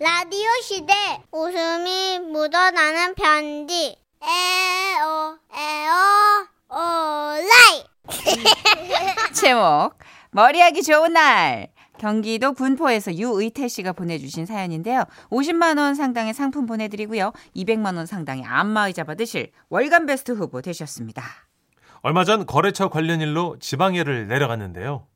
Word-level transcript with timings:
라디오 0.00 0.48
시대 0.62 0.92
웃음이 1.30 2.18
묻어나는 2.32 3.14
편지 3.14 3.96
에어 4.22 5.38
에어 5.54 5.92
오라이 6.68 7.84
제목 9.32 9.92
머리하기 10.32 10.82
좋은 10.82 11.12
날 11.12 11.68
경기도 11.98 12.54
군포에서 12.54 13.14
유의태 13.14 13.68
씨가 13.68 13.92
보내주신 13.92 14.46
사연인데요. 14.46 15.04
50만 15.30 15.78
원 15.78 15.94
상당의 15.94 16.34
상품 16.34 16.66
보내드리고요. 16.66 17.32
200만 17.54 17.96
원 17.96 18.06
상당의 18.06 18.42
안마의자 18.44 19.04
받으실 19.04 19.52
월간 19.68 20.06
베스트 20.06 20.32
후보 20.32 20.60
되셨습니다. 20.60 21.22
얼마 22.02 22.24
전 22.24 22.46
거래처 22.46 22.88
관련 22.88 23.20
일로 23.20 23.56
지방에를 23.60 24.26
내려갔는데요. 24.26 25.06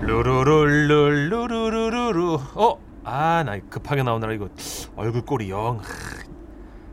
루루룰루루루루루 0.00 2.40
어? 2.54 2.93
아, 3.04 3.42
나 3.44 3.58
급하게 3.68 4.02
나오느라 4.02 4.32
이거 4.32 4.48
얼굴 4.96 5.22
꼴이 5.24 5.50
영. 5.50 5.80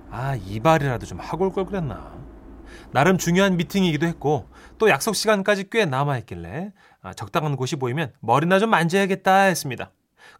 아, 0.09 0.35
이발이라도 0.35 1.05
좀 1.05 1.19
하고 1.19 1.45
올 1.45 1.51
걸 1.53 1.65
그랬나. 1.65 2.19
나름 2.91 3.17
중요한 3.17 3.55
미팅이기도 3.55 4.05
했고 4.05 4.49
또 4.77 4.89
약속 4.89 5.15
시간까지 5.15 5.69
꽤 5.69 5.85
남아 5.85 6.17
있길래 6.19 6.73
아, 7.01 7.13
적당한 7.13 7.55
곳이 7.55 7.77
보이면 7.77 8.11
머리나 8.19 8.59
좀 8.59 8.69
만져야겠다 8.69 9.43
했습니다. 9.43 9.91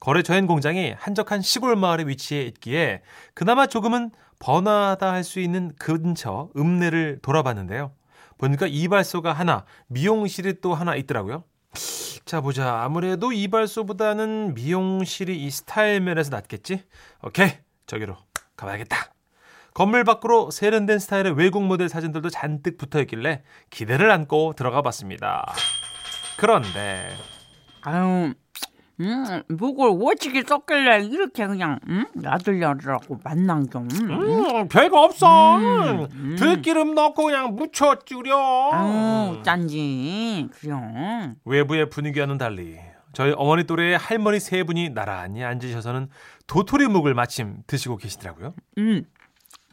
거래처의 0.02 0.48
공장이 0.47 0.94
한적한 0.97 1.41
시골 1.41 1.75
마을에 1.75 2.05
위치해 2.05 2.41
있기에 2.44 3.02
그나마 3.33 3.67
조금은 3.67 4.11
번화하다 4.39 5.11
할 5.11 5.23
수 5.23 5.39
있는 5.39 5.72
근처 5.80 6.49
읍내를 6.58 7.19
돌아봤는데요. 7.22 7.94
보니까 8.38 8.66
이발소가 8.67 9.31
하나, 9.33 9.66
미용실이 9.88 10.61
또 10.61 10.73
하나 10.73 10.95
있더라고요. 10.95 11.44
자 12.25 12.41
보자. 12.41 12.81
아무래도 12.81 13.31
이발소보다는 13.31 14.53
미용실이 14.53 15.43
이 15.43 15.49
스타일 15.49 16.02
면에서 16.02 16.30
낫겠지? 16.30 16.84
오케이. 17.23 17.52
저기로 17.88 18.17
가봐야겠다. 18.55 19.13
건물 19.73 20.03
밖으로 20.03 20.52
세련된 20.52 20.99
스타일의 20.99 21.33
외국 21.38 21.64
모델 21.64 21.88
사진들도 21.89 22.30
잔뜩 22.30 22.77
붙어 22.77 22.99
있길래 23.02 23.44
기대를 23.69 24.11
안고 24.11 24.53
들어가 24.55 24.81
봤습니다. 24.81 25.45
그런데 26.38 27.16
아유, 27.81 28.33
음, 29.02 29.44
목을 29.49 29.89
오지게 29.91 30.44
썼길래 30.47 31.05
이렇게 31.05 31.47
그냥 31.47 31.80
음? 31.88 32.05
야들야들하고 32.23 33.19
만난 33.23 33.69
좀. 33.69 33.88
음, 33.91 34.67
별거 34.67 35.03
없어. 35.03 35.58
음, 35.58 36.08
음. 36.13 36.35
들기름 36.38 36.93
넣고 36.93 37.23
그냥 37.25 37.55
묻혀 37.55 37.97
줄여. 38.05 38.69
아유, 38.71 39.41
짠지. 39.43 40.49
그냥. 40.59 41.35
외부의 41.45 41.89
분위기와는 41.89 42.38
달리 42.38 42.77
저희 43.13 43.33
어머니 43.35 43.66
또래의 43.66 43.97
할머니 43.97 44.39
세 44.39 44.63
분이 44.63 44.89
나란히 44.91 45.43
앉으셔서는 45.43 46.09
도토리 46.47 46.88
묵을 46.88 47.13
마침 47.13 47.58
드시고 47.67 47.97
계시더라고요. 47.97 48.53
음, 48.77 49.03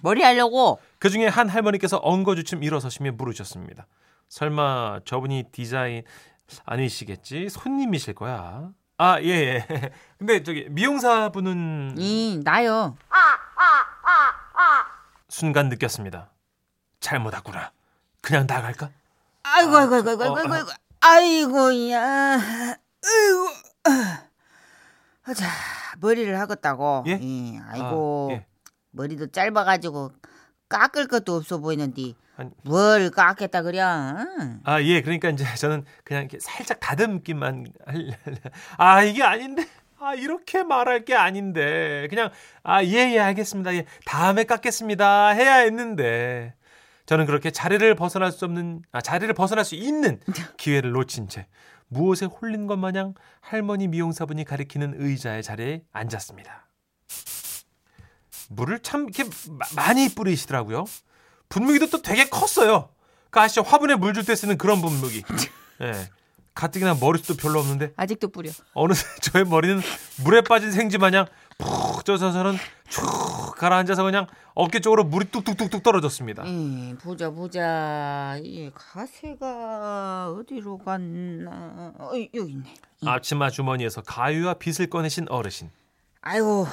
머리 0.03 0.23
하려고. 0.23 0.81
그 0.99 1.11
중에 1.11 1.27
한 1.27 1.49
할머니께서 1.49 1.99
엉거주춤 1.99 2.63
일어서시며 2.63 3.13
물으셨습니다. 3.13 3.87
설마 4.29 5.01
저분이 5.05 5.45
디자인 5.53 6.03
아니시겠지? 6.65 7.49
손님이실 7.49 8.15
거야. 8.15 8.71
아, 8.99 9.21
예, 9.23 9.29
예. 9.29 9.67
근데 10.19 10.43
저기 10.43 10.67
미용사 10.69 11.29
분은 11.31 11.95
이, 11.99 12.41
나요. 12.45 12.97
순간 15.29 15.69
느꼈습니다. 15.69 16.29
잘못 16.99 17.33
왔구나. 17.33 17.71
그냥 18.21 18.47
나갈까? 18.49 18.91
아이고, 19.45 19.77
아이고, 19.77 19.95
아이고, 19.95 20.11
아이고, 20.11 20.25
어, 20.25 20.37
아이고, 20.37 20.53
아이고. 20.53 20.71
아이고야. 21.01 22.01
아이고. 22.35 23.49
아. 23.85 25.35
자, 25.35 25.47
머리를 26.01 26.39
하겠다고. 26.41 27.05
예? 27.07 27.13
예, 27.23 27.61
아이고. 27.69 28.29
아, 28.33 28.35
예. 28.35 28.47
머리도 28.91 29.29
짧아가지고 29.29 30.11
깎을 30.69 31.07
것도 31.09 31.37
없어 31.37 31.59
보이는데 31.59 32.15
아니. 32.37 32.51
뭘 32.63 33.11
깎겠다 33.11 33.63
그래? 33.63 33.81
아, 33.81 34.83
예. 34.83 35.03
그러니까 35.03 35.29
이제 35.31 35.45
저는 35.57 35.85
그냥 36.05 36.23
이렇게 36.23 36.39
살짝 36.41 36.79
다듬기만 36.81 37.67
할 37.85 38.17
아, 38.77 39.03
이게 39.03 39.23
아닌데. 39.23 39.67
아, 39.99 40.15
이렇게 40.15 40.63
말할 40.63 41.05
게 41.05 41.15
아닌데. 41.17 42.07
그냥 42.09 42.31
아, 42.63 42.85
예, 42.85 43.13
예, 43.13 43.19
알겠습니다. 43.19 43.75
예. 43.75 43.87
다음에 44.07 44.45
깎겠습니다. 44.45 45.31
해야 45.31 45.57
했는데. 45.57 46.55
저는 47.07 47.27
그렇게 47.27 47.51
자리를 47.51 47.93
벗어날 47.97 48.31
수 48.31 48.45
없는 48.45 48.83
아, 48.93 49.01
자리를 49.01 49.33
벗어날 49.35 49.65
수 49.65 49.75
있는 49.75 50.21
기회를 50.59 50.93
놓친 50.93 51.29
채 51.29 51.47
무엇에 51.89 52.27
홀린 52.27 52.67
것 52.67 52.77
마냥 52.77 53.15
할머니 53.41 53.89
미용사분이 53.89 54.45
가리키는 54.45 54.95
의자의 54.99 55.43
자리에 55.43 55.83
앉았습니다. 55.91 56.68
물을 58.49 58.81
참 58.81 59.05
이렇게 59.09 59.25
마- 59.51 59.67
많이 59.77 60.09
뿌리시더라고요. 60.15 60.85
분무기도 61.49 61.89
또 61.91 62.03
되게 62.03 62.29
컸어요. 62.29 62.89
그 63.31 63.41
아시죠? 63.41 63.63
화분에 63.63 63.95
물 63.95 64.13
줄 64.15 64.25
때 64.25 64.35
쓰는 64.35 64.59
그런 64.59 64.81
분무기. 64.81 65.23
예. 65.83 65.93
가뜩이나 66.55 66.95
머리숱도 66.99 67.41
별로 67.41 67.61
없는데 67.61 67.93
아직도 67.97 68.29
뿌려. 68.31 68.51
어느새 68.75 69.07
저의 69.23 69.45
머리는 69.45 69.81
물에 70.25 70.41
빠진 70.41 70.73
생쥐 70.73 70.99
마냥 70.99 71.27
푹 71.57 72.05
쪄서는 72.05 72.57
쭉 72.89 73.55
가라앉아서 73.57 74.03
그냥 74.03 74.27
어깨 74.55 74.81
쪽으로 74.81 75.05
물이 75.05 75.31
뚝뚝뚝뚝 75.31 75.85
떨어졌습니다. 75.85 76.43
예, 76.47 76.95
보자 77.01 77.31
보자. 77.31 78.39
이 78.43 78.71
가세가 78.75 80.33
어디로 80.33 80.79
갔나? 80.79 81.93
어, 81.97 82.11
여기 82.35 82.53
있네. 82.53 82.75
앞치마 83.07 83.51
주머니에서 83.51 84.01
가위와 84.03 84.55
빗을 84.55 84.89
꺼내신 84.91 85.27
어르신. 85.29 85.71
아이고 86.23 86.67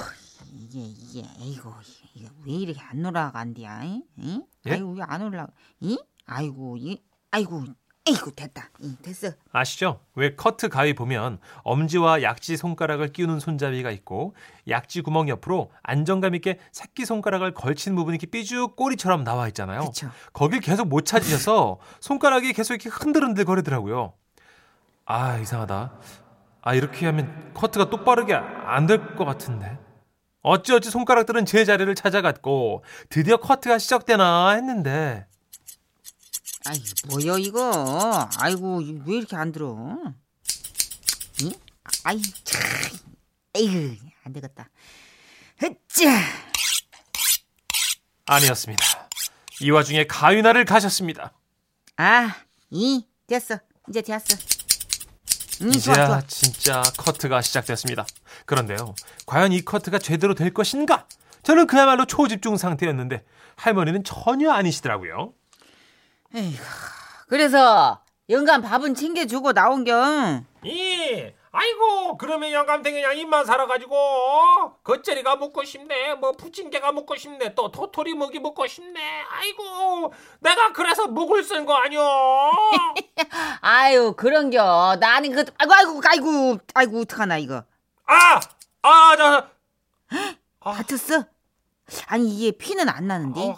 이게 0.52 0.80
이게 0.80 1.22
아이고 1.40 1.72
이게 2.14 2.28
왜 2.44 2.52
이렇게 2.52 2.80
안 2.80 3.04
올라간디야? 3.04 3.84
이? 3.84 4.02
이? 4.18 4.42
예? 4.66 4.72
아이고 4.72 4.92
왜 4.92 5.02
안 5.06 5.22
올라? 5.22 5.46
이? 5.80 5.98
아이고 6.26 6.76
이 6.76 7.00
아이고 7.30 7.64
아이고 8.08 8.30
됐다. 8.30 8.70
이, 8.80 8.94
됐어. 9.02 9.32
아시죠? 9.50 9.98
왜 10.14 10.36
커트 10.36 10.68
가위 10.68 10.94
보면 10.94 11.40
엄지와 11.64 12.22
약지 12.22 12.56
손가락을 12.56 13.08
끼우는 13.12 13.40
손잡이가 13.40 13.90
있고 13.90 14.36
약지 14.68 15.00
구멍 15.02 15.28
옆으로 15.28 15.72
안정감 15.82 16.36
있게 16.36 16.60
새끼 16.70 17.04
손가락을 17.04 17.52
걸친 17.54 17.96
부분이 17.96 18.14
이렇게 18.14 18.26
삐죽 18.30 18.76
꼬리처럼 18.76 19.24
나와 19.24 19.48
있잖아요. 19.48 19.80
그쵸. 19.86 20.08
거길 20.32 20.60
계속 20.60 20.86
못 20.88 21.04
찾으셔서 21.04 21.78
손가락이 22.00 22.52
계속 22.52 22.74
이렇게 22.74 22.90
흔들흔들 22.90 23.44
거리더라고요. 23.44 24.12
아 25.04 25.38
이상하다. 25.38 25.92
아 26.62 26.74
이렇게 26.74 27.06
하면 27.06 27.52
커트가 27.54 27.90
똑바르게 27.90 28.34
안 28.34 28.86
될 28.86 29.16
것 29.16 29.24
같은데. 29.24 29.78
어찌어찌 30.46 30.90
손가락들은 30.90 31.44
제 31.44 31.64
자리를 31.64 31.92
찾아갔고 31.96 32.84
드디어 33.08 33.36
커트가 33.38 33.78
시작되나 33.78 34.50
했는데 34.50 35.26
아이 36.64 36.80
뭐야 37.08 37.36
이거? 37.38 38.28
아이고 38.38 38.80
왜 39.06 39.16
이렇게 39.16 39.34
안 39.34 39.50
들어? 39.50 39.98
이? 41.42 41.52
아이 42.04 42.22
참. 42.44 42.60
에이그 43.56 43.96
안 44.22 44.32
되겠다. 44.32 44.68
흐짜. 45.58 46.10
아니었습니다. 48.26 48.84
이 49.62 49.70
와중에 49.70 50.06
가위나를 50.06 50.64
가셨습니다. 50.64 51.32
아, 51.96 52.36
이 52.70 53.04
됐어. 53.26 53.58
이제 53.88 54.00
됐어. 54.00 54.36
이 55.60 55.72
좋아 55.80 55.94
이제야 55.94 56.06
좋아. 56.06 56.20
진짜 56.22 56.82
커트가 56.98 57.42
시작됐습니다. 57.42 58.06
그런데요, 58.44 58.94
과연 59.26 59.52
이 59.52 59.62
커트가 59.64 59.98
제대로 59.98 60.34
될 60.34 60.52
것인가? 60.52 61.06
저는 61.42 61.66
그야말로 61.66 62.04
초집중 62.04 62.56
상태였는데 62.56 63.24
할머니는 63.56 64.04
전혀 64.04 64.50
아니시더라고요. 64.50 65.32
에이구. 66.34 66.62
그래서 67.28 68.00
영감 68.28 68.60
밥은 68.62 68.94
챙겨주고 68.94 69.52
나온겨. 69.52 70.42
이 70.64 71.32
아이고 71.52 72.18
그러면 72.18 72.52
영감탱 72.52 72.92
그냥 72.92 73.16
입만 73.16 73.46
살아가지고 73.46 73.96
겉절이가 74.84 75.36
먹고 75.36 75.64
싶네 75.64 76.14
뭐 76.16 76.32
부침개가 76.32 76.92
먹고 76.92 77.16
싶네 77.16 77.54
또 77.54 77.70
도토리 77.70 78.12
묵이 78.12 78.40
먹고 78.40 78.66
싶네 78.66 79.00
아이고 79.30 80.12
내가 80.40 80.72
그래서 80.72 81.06
묵을 81.06 81.42
쓴 81.44 81.64
거 81.64 81.74
아니오 81.74 82.02
아유 83.62 84.12
그런겨. 84.16 84.96
나는 85.00 85.32
그 85.32 85.44
아이고 85.58 85.72
아이고 85.74 86.00
아이고 86.04 86.58
아이고 86.74 87.00
어떡하나 87.00 87.38
이거. 87.38 87.64
아아저 88.06 89.48
다쳤어? 90.60 91.24
아니 92.06 92.34
이게 92.36 92.50
피는 92.56 92.88
안 92.88 93.06
나는데. 93.06 93.40
어. 93.40 93.56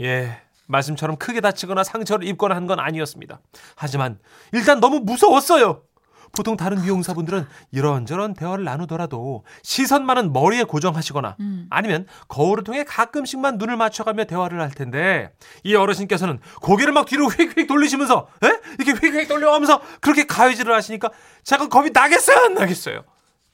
예, 0.00 0.40
말씀처럼 0.66 1.16
크게 1.16 1.40
다치거나 1.40 1.84
상처를 1.84 2.26
입거나 2.26 2.54
한 2.56 2.66
건 2.66 2.80
아니었습니다. 2.80 3.40
하지만 3.76 4.18
일단 4.52 4.80
너무 4.80 5.00
무서웠어요. 5.00 5.82
보통 6.32 6.56
다른 6.56 6.82
미용사분들은 6.82 7.46
이런저런 7.72 8.34
대화를 8.34 8.64
나누더라도 8.64 9.44
시선만은 9.62 10.32
머리에 10.32 10.64
고정하시거나 10.64 11.36
아니면 11.70 12.06
거울을 12.28 12.64
통해 12.64 12.84
가끔씩만 12.84 13.58
눈을 13.58 13.76
맞춰가며 13.76 14.24
대화를 14.24 14.60
할 14.60 14.70
텐데 14.70 15.32
이 15.64 15.74
어르신께서는 15.74 16.40
고개를 16.62 16.92
막 16.92 17.06
뒤로 17.06 17.26
휙휙 17.26 17.66
돌리시면서 17.66 18.28
에? 18.44 18.48
이렇게 18.78 18.92
휙휙 19.06 19.28
돌려가면서 19.28 19.80
그렇게 20.00 20.26
가위질을 20.26 20.74
하시니까 20.74 21.10
제가 21.42 21.68
겁이 21.68 21.90
나겠어요 21.92 22.36
안 22.46 22.54
나겠어요 22.54 23.02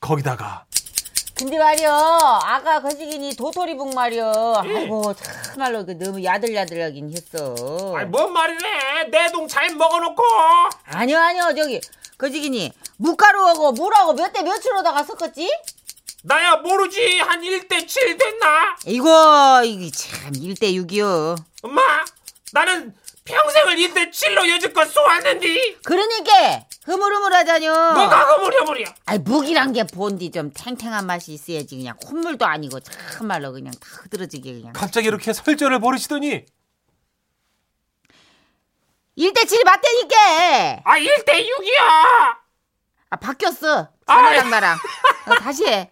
거기다가 0.01 0.65
근데 1.39 1.59
말이요 1.59 1.91
아까 1.91 2.81
거시기니 2.81 3.37
도토리묵 3.37 3.95
말이요 3.95 4.55
아이고 4.57 5.13
참말로 5.15 5.85
그 5.85 5.99
너무 5.99 6.23
야들야들하긴 6.25 7.11
했어 7.13 7.95
아이 7.95 8.07
뭔 8.07 8.33
말이래? 8.33 9.11
내 9.11 9.31
동잘 9.31 9.75
먹어놓고. 9.75 10.23
아니요 10.87 11.19
아니요 11.19 11.43
저기 11.55 11.79
거시기니 12.19 12.73
묵가루하고 12.99 13.73
물하고 13.73 14.13
몇 14.15 14.33
대 14.33 14.43
몇으로 14.43 14.83
다가 14.83 15.03
섞었지? 15.05 15.49
나야 16.25 16.57
모르지. 16.57 17.19
한 17.21 17.41
1대 17.41 17.87
7 17.87 18.17
됐나? 18.17 18.77
이거 18.87 19.63
이게 19.65 19.91
참 19.91 20.33
1대 20.33 20.75
6이요. 20.87 21.37
엄마 21.63 21.83
나는 22.53 22.95
평생을 23.25 23.77
1대 23.77 24.11
7로 24.11 24.49
여지껏 24.49 24.89
쏘았는디. 24.91 25.79
그러니까 25.85 26.65
흐물흐물하자뇨. 26.85 27.69
뭐가 27.95 28.21
허물허물이야? 28.35 28.87
아이 29.07 29.19
묵이란 29.19 29.73
게 29.73 29.85
본디 29.85 30.31
좀 30.33 30.53
탱탱한 30.53 31.07
맛이 31.07 31.33
있어야지 31.33 31.77
그냥 31.77 31.97
콧물도 32.05 32.45
아니고 32.45 32.81
참말로 32.81 33.53
그냥 33.53 33.73
다 33.81 33.89
흐드러지게 34.03 34.53
그냥. 34.55 34.73
갑자기 34.73 35.07
이렇게 35.09 35.33
설전을 35.33 35.81
벌이시더니 35.81 36.45
1대 39.19 39.45
7이 39.45 39.65
맞다니까 39.65 40.83
아 40.85 40.99
1대 40.99 41.47
6이야. 41.47 42.37
아 43.11 43.17
바뀌었어. 43.17 43.89
아이. 44.07 44.17
전화랑 44.17 44.51
나랑. 44.51 44.77
어, 45.27 45.35
다시 45.37 45.65
해. 45.67 45.91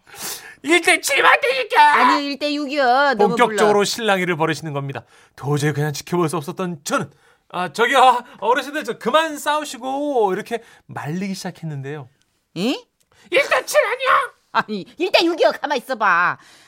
1대 0.65 1.03
7 1.03 1.23
맞다니까. 1.23 1.95
아니요 1.95 2.37
1대 2.37 2.43
6이요. 2.55 3.15
너무 3.17 3.29
본격적으로 3.37 3.79
불러. 3.79 3.85
실랑이를 3.85 4.37
벌이시는 4.37 4.73
겁니다. 4.73 5.05
도저히 5.37 5.73
그냥 5.73 5.93
지켜볼 5.93 6.29
수 6.29 6.37
없었던 6.37 6.81
저는 6.85 7.11
아 7.51 7.73
저기요. 7.73 8.25
어르신들 8.41 8.85
저 8.85 8.99
그만 8.99 9.39
싸우시고 9.39 10.33
이렇게 10.33 10.63
말리기 10.87 11.35
시작했는데요. 11.35 12.09
에? 12.59 12.61
1대 13.31 13.67
7 13.67 13.81
아니야. 13.87 14.33
아니 14.53 14.85
1대 14.99 15.21
6이요. 15.23 15.61
가만 15.61 15.79
있어봐. 15.79 16.07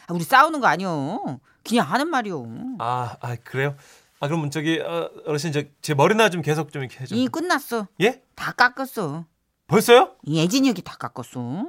아, 0.08 0.12
우리 0.12 0.24
싸우는 0.24 0.60
거 0.60 0.66
아니요. 0.68 1.40
그냥 1.66 1.90
하는 1.90 2.08
말이요. 2.08 2.46
아, 2.78 3.16
아 3.20 3.36
그래요? 3.44 3.76
아 4.20 4.28
그럼 4.28 4.50
저기 4.50 4.80
어, 4.80 5.10
어르신 5.26 5.52
저 5.52 5.62
제 5.82 5.94
머리나 5.94 6.30
좀 6.30 6.42
계속 6.42 6.72
좀 6.72 6.82
이렇게 6.82 7.00
해줘. 7.00 7.14
이 7.14 7.28
끝났어 7.28 7.86
예? 8.00 8.22
다 8.34 8.52
깎았어 8.52 9.24
벌써요? 9.66 10.16
이 10.22 10.40
애진혁이 10.40 10.82
다 10.82 10.96
깎았어 10.96 11.66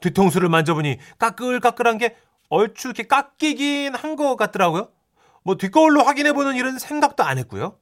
뒤통수를 0.00 0.48
만져보니 0.48 0.98
까끌까끌한 1.18 1.98
게 1.98 2.16
얼추 2.50 2.88
이렇게 2.88 3.02
깎이긴 3.04 3.94
한 3.94 4.16
것 4.16 4.36
같더라고요. 4.36 4.88
뭐 5.44 5.56
뒷거울로 5.56 6.02
확인해보는 6.02 6.56
일은 6.56 6.78
생각도 6.78 7.22
안 7.22 7.38
했고요. 7.38 7.78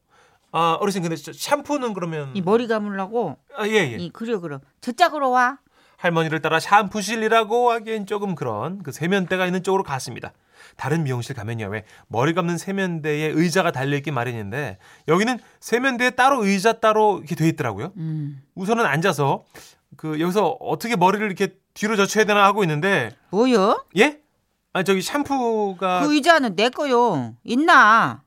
아 0.52 0.76
어르신 0.80 1.02
근데 1.02 1.16
저 1.16 1.32
샴푸는 1.32 1.92
그러면 1.94 2.30
이 2.34 2.40
머리 2.42 2.66
감으려고 2.66 3.36
아, 3.56 3.66
예, 3.66 3.72
예. 3.72 3.96
이 3.98 4.10
그려 4.10 4.40
그려 4.40 4.60
저 4.80 4.92
짝으로 4.92 5.30
와 5.30 5.58
할머니를 5.96 6.40
따라 6.40 6.60
샴푸실이라고 6.60 7.70
하기엔 7.72 8.06
조금 8.06 8.34
그런 8.34 8.82
그 8.82 8.92
세면대가 8.92 9.46
있는 9.46 9.62
쪽으로 9.62 9.82
갔습니다. 9.82 10.32
다른 10.76 11.04
미용실 11.04 11.34
가면요 11.34 11.68
왜 11.68 11.84
머리 12.08 12.34
감는 12.34 12.58
세면대에 12.58 13.28
의자가 13.28 13.70
달려 13.70 13.96
있기 13.96 14.10
마련인데 14.10 14.78
여기는 15.08 15.38
세면대에 15.60 16.10
따로 16.10 16.44
의자 16.44 16.74
따로 16.74 17.18
이렇게 17.18 17.34
돼 17.34 17.48
있더라고요. 17.48 17.92
음. 17.96 18.42
우선은 18.54 18.84
앉아서 18.84 19.44
그 19.96 20.20
여기서 20.20 20.46
어떻게 20.60 20.96
머리를 20.96 21.24
이렇게 21.26 21.54
뒤로 21.74 21.96
젖혀야 21.96 22.24
되나 22.24 22.44
하고 22.44 22.62
있는데 22.64 23.10
뭐요? 23.30 23.84
예? 23.96 24.18
아 24.72 24.82
저기 24.82 25.00
샴푸가 25.00 26.00
그 26.06 26.14
의자는 26.14 26.54
내 26.56 26.68
거요 26.68 27.34
있나? 27.44 28.22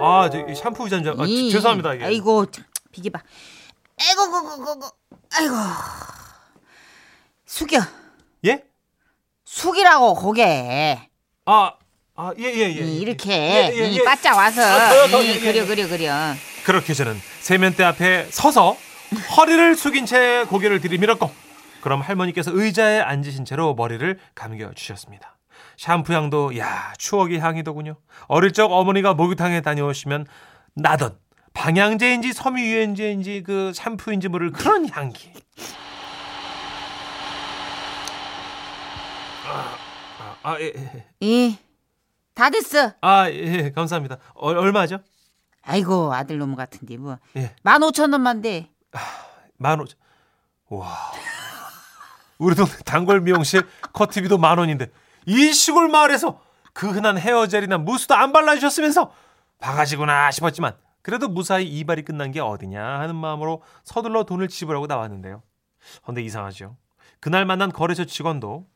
아 0.00 0.28
저기 0.30 0.54
샴푸 0.54 0.84
의자인 0.84 1.02
줄 1.04 1.12
알- 1.12 1.20
아, 1.20 1.24
이- 1.26 1.50
죄송합니다 1.50 1.94
이게. 1.94 2.04
아이고 2.04 2.46
참, 2.46 2.64
비켜봐 2.92 3.20
아이고 3.98 4.30
그그그 4.30 4.88
아이고 5.38 5.54
숙여 7.46 7.78
예? 8.44 8.62
숙이라고 9.44 10.14
고개 10.14 10.98
아, 11.46 11.72
아, 12.14 12.32
예, 12.38 12.44
예, 12.44 12.60
예. 12.60 12.68
이, 12.68 13.00
이렇게 13.00 13.30
예, 13.32 13.72
예, 13.74 13.88
이 13.88 13.98
예. 13.98 14.04
바짝 14.04 14.36
와서 14.36 14.62
아, 14.62 14.88
더, 14.88 15.06
더, 15.08 15.22
이, 15.22 15.28
예, 15.28 15.34
예, 15.34 15.40
그려 15.40 15.62
예. 15.62 15.66
그려 15.66 15.88
그려 15.88 16.34
그렇게 16.64 16.92
저는 16.94 17.16
세면대 17.40 17.84
앞에 17.84 18.28
서서 18.30 18.76
허리를 19.36 19.76
숙인 19.76 20.04
채 20.04 20.44
고개를 20.48 20.80
들이밀었고 20.80 21.30
그럼 21.80 22.00
할머니께서 22.00 22.50
의자에 22.52 23.00
앉으신 23.00 23.44
채로 23.44 23.74
머리를 23.74 24.18
감겨 24.34 24.72
주셨습니다. 24.74 25.38
샴푸 25.78 26.12
향도 26.14 26.58
야 26.58 26.92
추억의 26.98 27.38
향이더군요. 27.38 27.96
어릴 28.26 28.52
적 28.52 28.72
어머니가 28.72 29.14
목욕탕에 29.14 29.60
다녀오시면 29.60 30.26
나던 30.74 31.16
방향제인지 31.56 32.34
섬유유연제인지 32.34 33.42
그 33.42 33.72
샴푸인지 33.74 34.28
모를 34.28 34.52
그런 34.52 34.86
향기. 34.90 35.32
아, 39.46 39.76
아, 40.20 40.36
아, 40.42 40.60
예, 40.60 40.72
예. 41.22 41.58
이다 42.34 42.50
됐어 42.50 42.92
아, 43.00 43.30
예, 43.30 43.72
감사합니다. 43.72 44.18
어, 44.34 44.48
얼마죠? 44.50 44.98
아이고 45.62 46.12
아들놈 46.12 46.54
같은데 46.56 46.98
뭐 46.98 47.18
예. 47.36 47.54
만 47.62 47.82
오천 47.82 48.12
원만 48.12 48.42
돼만 48.42 49.80
오천. 49.80 49.98
와. 50.68 50.94
우리 52.38 52.54
동네 52.54 52.70
단골 52.84 53.22
미용실 53.22 53.66
커트비도 53.94 54.36
만 54.36 54.58
원인데 54.58 54.90
이 55.24 55.52
시골 55.54 55.88
마을에서 55.88 56.42
그 56.74 56.90
흔한 56.90 57.16
헤어젤이나 57.16 57.78
무스도 57.78 58.14
안 58.14 58.32
발라주셨으면서 58.32 59.10
바가지구나 59.58 60.30
싶었지만 60.32 60.76
그래도 61.06 61.28
무사히 61.28 61.68
이발이 61.68 62.02
끝난 62.02 62.32
게 62.32 62.40
어디냐 62.40 62.82
하는 62.84 63.14
마음으로 63.14 63.62
서둘러 63.84 64.24
돈을 64.24 64.48
지불하고 64.48 64.88
나왔는데요. 64.88 65.40
근데 66.04 66.20
이상하죠. 66.20 66.76
그날 67.20 67.44
만난 67.44 67.70
거래처 67.70 68.06
직원도 68.06 68.66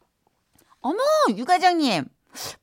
어머 0.81 0.99
유 1.37 1.44
과장님 1.44 2.05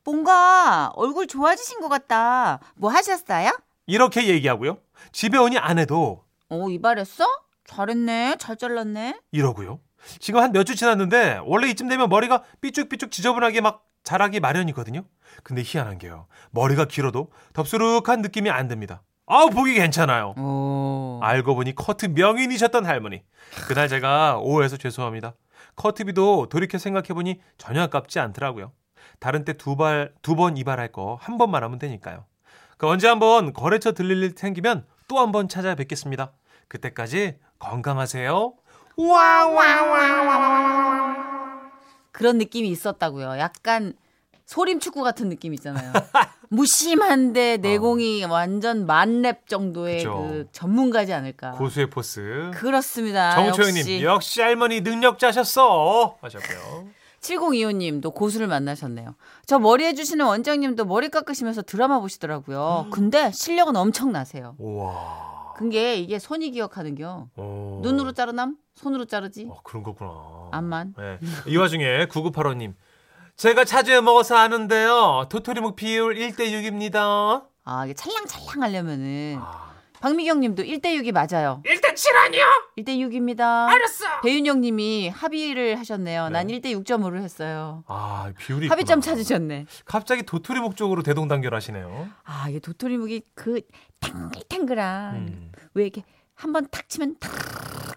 뭔가 0.04 0.90
얼굴 0.94 1.26
좋아지신 1.26 1.80
것 1.80 1.90
같다 1.90 2.60
뭐 2.76 2.90
하셨어요? 2.90 3.58
이렇게 3.86 4.26
얘기하고요. 4.28 4.78
집에 5.12 5.36
오니 5.36 5.58
아내도 5.58 6.24
어 6.48 6.70
이발했어? 6.70 7.26
잘했네 7.66 8.36
잘 8.38 8.56
잘랐네 8.56 9.20
이러고요. 9.32 9.80
지금 10.18 10.40
한 10.40 10.52
몇 10.52 10.64
주 10.64 10.76
지났는데 10.76 11.42
원래 11.44 11.68
이쯤 11.68 11.88
되면 11.88 12.08
머리가 12.08 12.42
삐쭉삐쭉 12.62 13.10
지저분하게 13.10 13.60
막 13.60 13.84
자라기 14.02 14.40
마련이거든요. 14.40 15.04
근데 15.42 15.60
희한한 15.62 15.98
게요. 15.98 16.26
머리가 16.52 16.86
길어도 16.86 17.30
덥수룩한 17.52 18.22
느낌이 18.22 18.48
안 18.48 18.66
듭니다. 18.68 19.02
아우 19.28 19.50
보기 19.50 19.74
괜찮아요. 19.74 20.34
오 20.38 21.20
알고 21.22 21.54
보니 21.54 21.74
커트 21.74 22.06
명인이셨던 22.06 22.86
할머니. 22.86 23.22
그날 23.66 23.88
제가 23.88 24.38
오해해서 24.38 24.76
죄송합니다. 24.76 25.34
커트비도 25.76 26.48
돌이켜 26.48 26.78
생각해보니 26.78 27.40
전혀 27.58 27.82
아깝지 27.82 28.18
않더라고요. 28.20 28.72
다른 29.20 29.44
때 29.44 29.52
두 29.54 29.76
발, 29.76 30.12
두 30.22 30.34
번 30.34 30.56
이발할 30.56 30.92
거 30.92 31.18
한 31.20 31.38
번만 31.38 31.62
하면 31.64 31.78
되니까요. 31.78 32.24
그 32.78 32.86
언제 32.88 33.08
한번 33.08 33.52
거래처 33.52 33.92
들릴 33.92 34.22
일 34.22 34.34
생기면 34.36 34.86
또 35.08 35.18
한 35.18 35.32
번 35.32 35.48
찾아뵙겠습니다. 35.48 36.32
그때까지 36.68 37.36
건강하세요. 37.58 38.54
그런 42.12 42.38
느낌이 42.38 42.68
있었다고요. 42.68 43.38
약간 43.38 43.92
소림 44.46 44.80
축구 44.80 45.02
같은 45.02 45.28
느낌 45.28 45.54
있잖아요. 45.54 45.92
무심한데 46.50 47.58
내공이 47.58 48.24
완전 48.24 48.86
만렙 48.86 49.46
정도의. 49.48 50.04
그 50.04 50.46
전문가지 50.52 51.12
않을까. 51.12 51.52
고수의 51.52 51.90
포스. 51.90 52.50
그렇습니다. 52.54 53.34
정초영님 53.34 53.78
역시 53.80 54.02
역시 54.02 54.40
할머니 54.42 54.80
능력자셨어 54.80 56.16
하셨고요. 56.20 56.88
7025님도 57.20 58.14
고수를 58.14 58.46
만나셨네요. 58.46 59.14
저 59.44 59.58
머리 59.58 59.84
해주시는 59.84 60.24
원장님도 60.24 60.84
머리 60.84 61.08
깎으시면서 61.08 61.62
드라마 61.62 61.98
보시더라고요. 62.00 62.86
근데 62.92 63.32
실력은 63.32 63.74
엄청나세요. 63.76 64.54
우와. 64.58 65.52
그게 65.56 65.96
이게 65.96 66.20
손이 66.20 66.52
기억하는겨. 66.52 67.28
어. 67.34 67.80
눈으로 67.82 68.12
자르남? 68.12 68.56
손으로 68.76 69.06
자르지? 69.06 69.48
어, 69.50 69.58
그런 69.64 69.82
거구나. 69.82 70.12
암만. 70.52 70.94
네. 70.96 71.18
이 71.48 71.56
와중에 71.56 72.06
9985님. 72.06 72.74
제가 73.38 73.64
자주 73.64 74.02
먹어서 74.02 74.36
아는데요. 74.36 75.26
도토리묵 75.30 75.76
비율 75.76 76.16
1대 76.16 76.40
6입니다. 76.50 77.44
아 77.64 77.84
이게 77.84 77.94
찰랑찰랑 77.94 78.62
하려면은 78.62 79.36
아, 79.40 79.70
박미경 80.00 80.40
님도 80.40 80.64
1대6이 80.64 81.12
맞아요. 81.12 81.62
1대 81.64 81.94
7 81.94 82.16
아니야 82.16 82.44
1대6입니다. 82.78 83.40
알았어 83.68 84.22
배윤영 84.24 84.60
님이 84.60 85.08
합의를 85.08 85.78
하셨네요. 85.78 86.30
난 86.30 86.48
네. 86.48 86.58
1대 86.58 86.64
6.5를 86.84 87.22
했어요. 87.22 87.84
아, 87.86 88.32
비율이 88.36 88.66
합의점 88.66 88.98
있구나. 88.98 89.12
찾으셨네. 89.14 89.66
갑자기 89.84 90.24
도토리묵 90.24 90.74
쪽으로 90.74 91.04
대동단결 91.04 91.54
하시네요. 91.54 92.08
아 92.24 92.46
이게 92.48 92.58
도토리묵이 92.58 93.22
그 93.36 93.60
탱글탱글한 94.00 95.14
음, 95.14 95.52
왜 95.74 95.84
이렇게 95.84 96.02
한 96.34 96.52
번 96.52 96.66
탁 96.70 96.88
치면 96.88 97.16
탁 97.20 97.30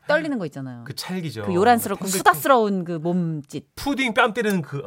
떨리는 0.07 0.37
거 0.37 0.45
있잖아요. 0.47 0.83
그 0.85 0.95
찰기죠. 0.95 1.45
그 1.45 1.53
요란스럽고 1.55 2.05
탱글- 2.05 2.09
수다스러운 2.17 2.83
그 2.85 2.93
몸짓. 2.93 3.65
푸딩 3.75 4.13
뺨 4.13 4.33
때리는 4.35 4.61
그. 4.61 4.83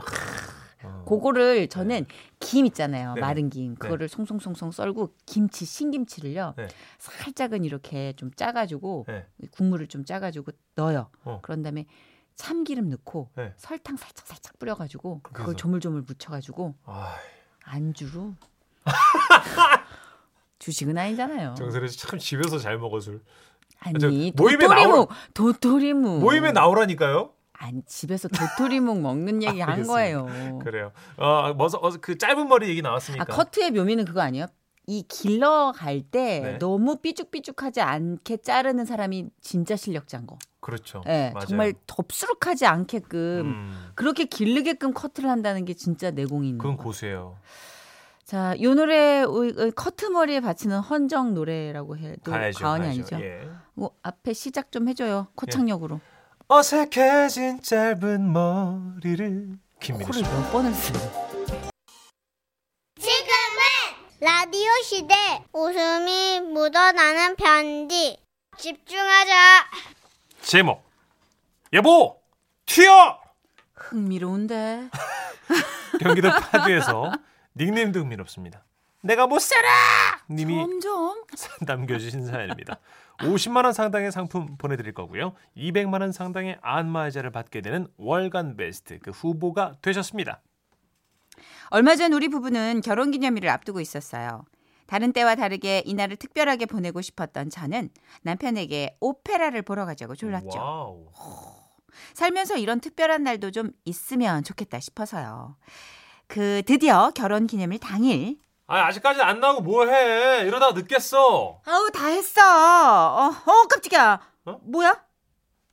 어. 1.04 1.08
그거를 1.08 1.68
저는 1.68 2.06
김 2.40 2.66
있잖아요. 2.66 3.14
네. 3.14 3.20
마른 3.20 3.50
김. 3.50 3.74
그거를 3.74 4.08
송송송송 4.08 4.70
썰고 4.72 5.14
김치 5.26 5.64
신김치를요. 5.64 6.54
네. 6.56 6.68
살짝은 6.98 7.64
이렇게 7.64 8.12
좀 8.14 8.30
짜가지고 8.32 9.04
네. 9.08 9.26
국물을 9.52 9.86
좀 9.86 10.04
짜가지고 10.04 10.52
넣어요. 10.74 11.10
어. 11.24 11.40
그런 11.42 11.62
다음에 11.62 11.86
참기름 12.36 12.88
넣고 12.90 13.30
네. 13.36 13.52
설탕 13.56 13.96
살짝 13.96 14.26
살짝 14.26 14.58
뿌려가지고 14.58 15.20
그걸? 15.22 15.54
조물조물 15.54 16.02
묻혀가지고 16.02 16.74
아, 16.84 17.14
안주로 17.62 18.34
주식은 20.58 20.96
아니잖아요. 20.98 21.54
정선혜 21.54 21.86
씨참 21.88 22.18
집에서 22.18 22.58
잘 22.58 22.78
먹어 22.78 22.98
술. 23.00 23.22
아니 23.80 23.98
저 23.98 24.08
모임에 24.08 24.66
도토리묵 24.66 25.08
도토리묵 25.34 26.20
모임에 26.20 26.52
나오라니까요. 26.52 27.33
아니 27.64 27.82
집에서 27.86 28.28
도토리묵 28.28 29.00
먹는 29.00 29.42
얘기 29.42 29.60
한 29.60 29.70
알겠습니다. 29.70 29.92
거예요. 29.92 30.58
그래요. 30.62 30.92
어, 31.16 31.54
뭐서 31.54 31.78
어서 31.80 31.98
그 32.00 32.18
짧은 32.18 32.46
머리 32.48 32.68
얘기 32.68 32.82
나왔으니까. 32.82 33.22
아 33.22 33.24
커트의 33.26 33.70
묘미는 33.70 34.04
그거 34.04 34.20
아니에요? 34.20 34.46
이 34.86 35.02
길러 35.08 35.72
갈때 35.74 36.40
네. 36.40 36.58
너무 36.58 36.96
삐죽삐죽하지 36.96 37.80
않게 37.80 38.38
자르는 38.42 38.84
사람이 38.84 39.30
진짜 39.40 39.76
실력자인 39.76 40.26
거. 40.26 40.36
그렇죠. 40.60 41.02
예, 41.06 41.30
맞아요. 41.32 41.46
정말 41.46 41.72
덥수룩하지 41.86 42.66
않게끔 42.66 43.18
음, 43.46 43.90
그렇게 43.94 44.24
길르게끔 44.26 44.92
커트를 44.92 45.30
한다는 45.30 45.64
게 45.64 45.72
진짜 45.72 46.10
내공이 46.10 46.48
있는 46.48 46.58
그건 46.58 46.76
거. 46.76 46.84
고수예요. 46.84 47.38
자, 48.24 48.54
요 48.60 48.74
노래 48.74 49.22
어, 49.22 49.26
어, 49.28 49.70
커트 49.74 50.06
머리에 50.06 50.40
바치는 50.40 50.80
헌정 50.80 51.32
노래라고 51.34 51.96
해도 51.96 52.30
가야죠. 52.30 52.58
과언이 52.64 52.82
가야죠. 52.84 53.16
아니죠. 53.16 53.20
예. 53.22 53.48
뭐 53.74 53.90
앞에 54.02 54.34
시작 54.34 54.70
좀 54.70 54.88
해줘요. 54.88 55.28
코창력으로. 55.34 56.00
어색해진 56.46 57.62
짧은 57.62 58.32
머리를 58.32 59.48
씨. 59.80 59.92
몇 59.92 60.52
번을 60.52 60.72
쓰. 60.74 60.92
지금은 63.00 64.20
라디오 64.20 64.70
시대 64.82 65.14
웃음이 65.52 66.40
묻어나는 66.40 67.36
편지 67.36 68.18
집중하자 68.58 69.64
제목 70.42 70.84
여보 71.72 72.20
튀어 72.66 73.18
흥미로운데. 73.74 74.90
경기도 76.00 76.28
파주에서 76.30 77.12
닉네임도 77.56 78.00
흥미롭습니다. 78.00 78.62
내가 79.04 79.26
못 79.26 79.38
살아 79.38 79.68
님이 80.30 80.54
점점. 80.54 81.24
남겨주신 81.66 82.26
사연입니다. 82.26 82.80
50만 83.18 83.64
원 83.64 83.72
상당의 83.72 84.10
상품 84.10 84.56
보내드릴 84.56 84.94
거고요. 84.94 85.34
200만 85.56 86.00
원 86.00 86.10
상당의 86.10 86.58
안마의자를 86.62 87.30
받게 87.30 87.60
되는 87.60 87.86
월간 87.98 88.56
베스트 88.56 88.98
그 88.98 89.10
후보가 89.10 89.74
되셨습니다. 89.82 90.40
얼마 91.68 91.96
전 91.96 92.12
우리 92.12 92.28
부부는 92.28 92.80
결혼기념일을 92.80 93.48
앞두고 93.50 93.80
있었어요. 93.80 94.44
다른 94.86 95.12
때와 95.12 95.34
다르게 95.34 95.82
이날을 95.84 96.16
특별하게 96.16 96.66
보내고 96.66 97.02
싶었던 97.02 97.50
저는 97.50 97.90
남편에게 98.22 98.96
오페라를 99.00 99.62
보러 99.62 99.84
가자고 99.84 100.14
졸랐죠. 100.14 100.58
와우. 100.58 101.06
살면서 102.14 102.56
이런 102.56 102.80
특별한 102.80 103.22
날도 103.22 103.50
좀 103.50 103.70
있으면 103.84 104.44
좋겠다 104.44 104.80
싶어서요. 104.80 105.56
그 106.26 106.62
드디어 106.66 107.10
결혼 107.14 107.46
기념일 107.46 107.78
당일 107.78 108.38
아 108.66 108.86
아직까지 108.86 109.20
안 109.20 109.40
나오고 109.40 109.60
뭐 109.62 109.86
해? 109.86 110.42
이러다 110.46 110.72
늦겠어. 110.72 111.60
아우 111.64 111.90
다 111.90 112.06
했어. 112.06 112.40
어, 112.42 113.26
어 113.28 113.66
깜짝이야. 113.68 114.20
어? 114.46 114.58
뭐야? 114.62 115.04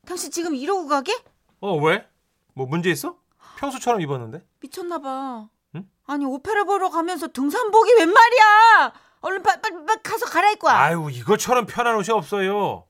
당신 0.06 0.30
지금 0.32 0.56
이러고 0.56 0.88
가게? 0.88 1.14
어 1.62 1.76
왜? 1.78 2.06
뭐 2.54 2.66
문제 2.66 2.90
있어? 2.90 3.16
평소처럼 3.58 4.02
입었는데? 4.02 4.46
미쳤나 4.60 5.00
봐. 5.00 5.48
응? 5.76 5.90
아니 6.06 6.26
오페라 6.26 6.66
보러 6.66 6.90
가면서 6.90 7.28
등산복이 7.28 7.94
웬 7.94 8.12
말이야? 8.12 8.94
얼른 9.22 9.44
빨리 9.44 9.62
빨리, 9.62 9.86
빨리 9.86 10.00
가서 10.04 10.26
갈아입고 10.26 10.68
와. 10.68 10.74
아유 10.74 11.10
이것처럼 11.12 11.66
편한 11.68 11.96
옷이 11.96 12.10
없어요. 12.12 12.86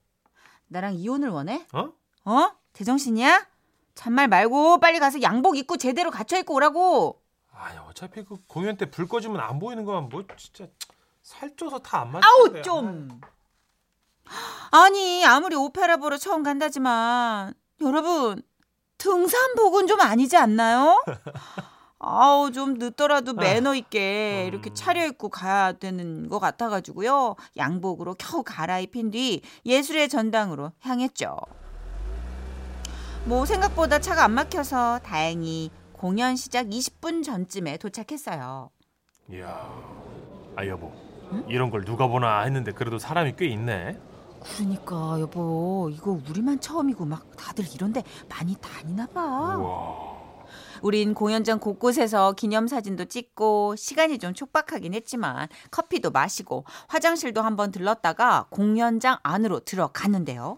나랑 0.67 0.95
이혼을 0.95 1.29
원해? 1.29 1.67
어? 1.73 1.89
어? 2.25 2.51
제정신이야? 2.73 3.45
잔말 3.93 4.27
말고 4.29 4.79
빨리 4.79 4.97
가서 4.99 5.21
양복 5.21 5.57
입고 5.57 5.77
제대로 5.77 6.09
갖춰 6.09 6.37
입고 6.37 6.55
오라고. 6.55 7.20
아니 7.63 7.77
어차피 7.77 8.23
그 8.23 8.37
공연 8.47 8.75
때 8.77 8.85
불 8.85 9.07
꺼지면 9.07 9.39
안 9.39 9.59
보이는 9.59 9.85
거면 9.85 10.09
뭐 10.09 10.23
진짜 10.35 10.65
살쪄서 11.21 11.79
다 11.79 12.01
안 12.01 12.11
맞을 12.11 12.27
아우. 12.27 12.61
좀. 12.63 13.21
아니 14.71 15.25
아무리 15.25 15.55
오페라 15.55 15.97
보러 15.97 16.17
처음 16.17 16.43
간다지만 16.43 17.53
여러분 17.81 18.41
등산복은 18.97 19.87
좀 19.87 19.99
아니지 20.01 20.37
않나요? 20.37 21.03
아우 21.99 22.51
좀 22.51 22.75
늦더라도 22.75 23.33
매너 23.33 23.75
있게 23.75 24.45
이렇게 24.47 24.69
음. 24.71 24.73
차려입고 24.75 25.29
가야 25.29 25.73
되는 25.73 26.29
것 26.29 26.39
같아가지고요 26.39 27.35
양복으로 27.57 28.15
겨우 28.15 28.41
갈아입힌 28.43 29.11
뒤 29.11 29.41
예술의 29.65 30.09
전당으로 30.09 30.71
향했죠. 30.79 31.37
뭐 33.25 33.45
생각보다 33.45 33.99
차가 33.99 34.23
안 34.23 34.31
막혀서 34.31 34.99
다행히 35.03 35.69
공연 36.01 36.35
시작 36.35 36.65
20분 36.65 37.23
전쯤에 37.23 37.77
도착했어요. 37.77 38.71
이야. 39.31 39.69
아 40.55 40.65
여보. 40.65 40.91
이런 41.47 41.69
걸 41.69 41.85
누가 41.85 42.07
보나 42.07 42.41
했는데 42.41 42.71
그래도 42.71 42.97
사람이 42.97 43.35
꽤 43.37 43.45
있네. 43.45 43.99
그러니까 44.41 45.19
여보 45.19 45.91
이거 45.93 46.19
우리만 46.27 46.59
처음이고 46.59 47.05
막 47.05 47.37
다들 47.37 47.65
이런데 47.75 48.03
많이 48.27 48.55
다니나 48.55 49.05
봐. 49.13 49.57
우와. 49.57 50.11
우린 50.81 51.13
공연장 51.13 51.59
곳곳에서 51.59 52.31
기념사진도 52.31 53.05
찍고 53.05 53.75
시간이 53.75 54.17
좀 54.17 54.33
촉박하긴 54.33 54.95
했지만 54.95 55.49
커피도 55.69 56.09
마시고 56.09 56.65
화장실도 56.87 57.43
한번 57.43 57.71
들렀다가 57.71 58.47
공연장 58.49 59.19
안으로 59.21 59.59
들어갔는데요. 59.59 60.57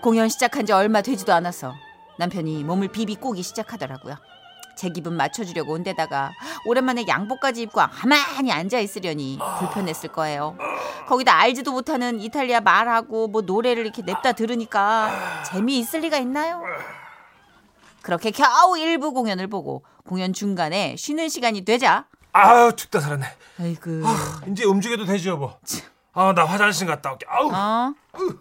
공연 0.00 0.28
시작한 0.28 0.66
지 0.66 0.72
얼마 0.72 1.02
되지도 1.02 1.32
않아서 1.34 1.74
남편이 2.18 2.64
몸을 2.64 2.88
비비 2.88 3.16
꼬기 3.16 3.42
시작하더라고요. 3.42 4.16
제 4.76 4.90
기분 4.90 5.14
맞춰주려고 5.14 5.72
온 5.72 5.82
데다가 5.82 6.32
오랜만에 6.66 7.06
양복까지 7.08 7.62
입고 7.62 7.80
가만히 7.80 8.52
앉아 8.52 8.78
있으려니 8.78 9.38
불편했을 9.58 10.10
거예요. 10.12 10.56
거기다 11.08 11.34
알지도 11.38 11.72
못하는 11.72 12.20
이탈리아 12.20 12.60
말하고 12.60 13.28
뭐 13.28 13.40
노래를 13.40 13.84
이렇게 13.84 14.02
냅다 14.02 14.32
들으니까 14.32 15.42
재미있을 15.50 16.00
리가 16.00 16.18
있나요? 16.18 16.62
그렇게 18.02 18.30
겨우 18.30 18.78
일부 18.78 19.12
공연을 19.12 19.46
보고 19.48 19.82
공연 20.06 20.32
중간에 20.32 20.94
쉬는 20.96 21.28
시간이 21.28 21.64
되자 21.64 22.06
아유 22.32 22.72
춥다 22.76 23.00
살았네. 23.00 23.26
아이고 23.58 23.90
이제 24.50 24.64
움직여도 24.64 25.06
되지 25.06 25.30
여보. 25.30 25.52
아 26.18 26.32
나 26.32 26.44
화장실 26.46 26.86
갔다 26.86 27.12
올게. 27.12 27.26
아우. 27.28 27.50
어? 27.52 27.94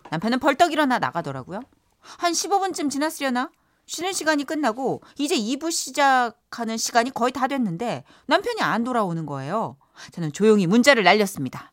남편은 0.10 0.40
벌떡 0.40 0.72
일어나 0.72 0.98
나가더라고요. 0.98 1.60
한 2.00 2.32
15분쯤 2.32 2.90
지났으려나? 2.90 3.50
쉬는 3.86 4.14
시간이 4.14 4.46
끝나고 4.46 5.02
이제 5.20 5.36
2부 5.36 5.72
시작하는 5.72 6.78
시간이 6.78 7.12
거의 7.12 7.32
다 7.34 7.48
됐는데 7.48 8.04
남편이 8.28 8.62
안 8.62 8.84
돌아오는 8.84 9.26
거예요. 9.26 9.76
저는 10.12 10.32
조용히 10.32 10.66
문자를 10.68 11.04
날렸습니다. 11.04 11.72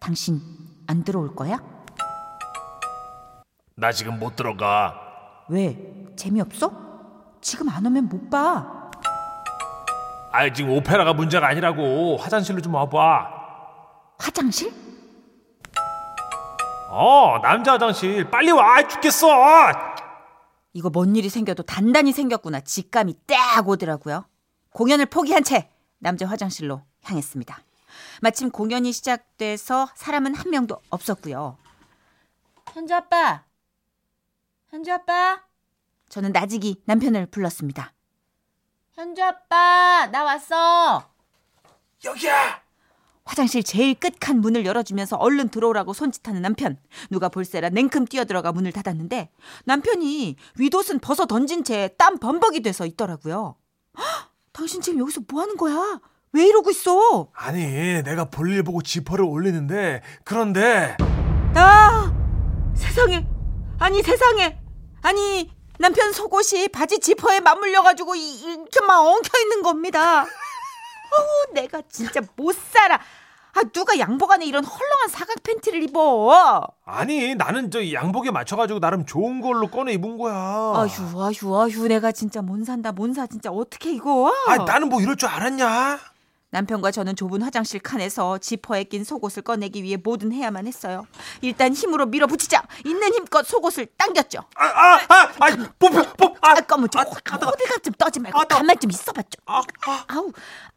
당신 0.00 0.40
안 0.88 1.04
들어올 1.04 1.34
거야? 1.36 1.58
나 3.76 3.92
지금 3.92 4.18
못 4.18 4.34
들어가. 4.36 4.94
왜? 5.48 5.78
재미없어? 6.16 6.72
지금 7.40 7.68
안 7.68 7.86
오면 7.86 8.08
못 8.08 8.28
봐. 8.28 8.90
아 10.32 10.52
지금 10.52 10.70
오페라가 10.72 11.12
문제가 11.14 11.46
아니라고 11.46 12.16
화장실로 12.16 12.60
좀 12.60 12.74
와봐. 12.74 13.28
화장실? 14.18 14.72
어 16.94 17.38
남자 17.40 17.72
화장실 17.72 18.28
빨리 18.30 18.50
와 18.50 18.86
죽겠어. 18.86 19.26
이거 20.74 20.90
뭔 20.90 21.16
일이 21.16 21.30
생겨도 21.30 21.62
단단히 21.62 22.12
생겼구나. 22.12 22.60
직감이 22.60 23.14
딱 23.26 23.66
오더라고요. 23.66 24.26
공연을 24.74 25.06
포기한 25.06 25.42
채 25.42 25.70
남자 25.98 26.26
화장실로 26.26 26.82
향했습니다. 27.04 27.58
마침 28.20 28.50
공연이 28.50 28.92
시작돼서 28.92 29.88
사람은 29.94 30.34
한 30.34 30.50
명도 30.50 30.82
없었고요. 30.90 31.56
현주 32.74 32.94
아빠, 32.94 33.44
현주 34.68 34.92
아빠. 34.92 35.40
저는 36.10 36.32
나직이 36.32 36.82
남편을 36.84 37.24
불렀습니다. 37.26 37.94
현주 38.92 39.22
아빠, 39.24 40.08
나 40.12 40.24
왔어. 40.24 41.10
여기야. 42.04 42.61
화장실 43.24 43.62
제일 43.62 43.94
끝칸 43.94 44.40
문을 44.40 44.66
열어주면서 44.66 45.16
얼른 45.16 45.48
들어오라고 45.50 45.92
손짓하는 45.92 46.42
남편. 46.42 46.76
누가 47.10 47.28
볼세라 47.28 47.68
냉큼 47.70 48.06
뛰어들어가 48.06 48.52
문을 48.52 48.72
닫았는데 48.72 49.30
남편이 49.64 50.36
윗옷은 50.58 50.98
벗어 50.98 51.26
던진 51.26 51.62
채 51.64 51.90
땀 51.98 52.18
범벅이 52.18 52.60
돼서 52.62 52.84
있더라고요. 52.86 53.56
헉, 53.96 54.04
당신 54.52 54.80
지금 54.80 54.98
여기서 55.00 55.20
뭐 55.28 55.40
하는 55.42 55.56
거야? 55.56 56.00
왜 56.32 56.46
이러고 56.46 56.70
있어? 56.70 57.28
아니 57.34 58.02
내가 58.02 58.24
볼일 58.26 58.62
보고 58.64 58.82
지퍼를 58.82 59.24
올리는데 59.24 60.02
그런데 60.24 60.96
아! 61.54 62.12
세상에. 62.74 63.26
아니 63.78 64.02
세상에. 64.02 64.58
아니 65.02 65.50
남편 65.78 66.12
속옷이 66.12 66.68
바지 66.68 66.98
지퍼에 67.00 67.40
맞물려 67.40 67.82
가지고 67.82 68.14
이- 68.14 68.40
이렇게 68.40 68.80
막 68.86 69.00
엉켜 69.00 69.38
있는 69.42 69.62
겁니다. 69.62 70.24
어우 71.16 71.54
내가 71.54 71.82
진짜 71.88 72.20
못 72.36 72.54
살아. 72.72 72.98
아 73.54 73.60
누가 73.70 73.98
양복 73.98 74.30
안에 74.32 74.46
이런 74.46 74.64
헐렁한 74.64 75.08
사각 75.10 75.42
팬티를 75.42 75.82
입어? 75.82 76.66
아니 76.86 77.34
나는 77.34 77.70
저 77.70 77.92
양복에 77.92 78.30
맞춰가지고 78.30 78.80
나름 78.80 79.04
좋은 79.04 79.42
걸로 79.42 79.68
꺼내 79.68 79.92
입은 79.92 80.16
거야. 80.16 80.34
아휴 80.34 81.22
아휴 81.22 81.60
아휴 81.60 81.86
내가 81.88 82.12
진짜 82.12 82.40
못 82.40 82.64
산다 82.64 82.92
못 82.92 83.12
사 83.14 83.26
진짜 83.26 83.50
어떻게 83.50 83.92
이거? 83.92 84.32
아, 84.48 84.56
나는 84.56 84.88
뭐 84.88 85.02
이럴 85.02 85.16
줄 85.16 85.28
알았냐? 85.28 85.98
남편과 86.48 86.90
저는 86.90 87.16
좁은 87.16 87.40
화장실 87.42 87.80
칸에서 87.80 88.36
지퍼에 88.36 88.84
낀 88.84 89.04
속옷을 89.04 89.42
꺼내기 89.42 89.82
위해 89.82 89.96
뭐든 89.96 90.32
해야만 90.32 90.66
했어요. 90.66 91.06
일단 91.40 91.72
힘으로 91.72 92.04
밀어붙이자 92.06 92.62
있는 92.84 93.14
힘껏 93.14 93.46
속옷을 93.46 93.86
당겼죠. 93.96 94.40
아, 94.56 94.64
아, 94.66 94.94
아, 95.08 95.28
아, 95.40 95.48
뽑혀, 95.78 96.02
뽑, 96.12 96.36
아, 96.42 96.50
아, 96.50 96.54
까면 96.60 96.90
좀 96.90 97.00
아, 97.00 97.04
호들갑 97.04 97.82
좀 97.82 97.94
떠지 97.98 98.20
말고 98.20 98.38
아, 98.38 98.44
나- 98.44 98.56
가만 98.56 98.78
좀 98.78 98.90
있어봐 98.90 99.22
좀. 99.22 99.42
아, 99.46 99.62
아. 99.86 100.04
아우 100.08 100.30